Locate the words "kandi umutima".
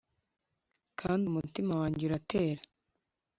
0.99-1.71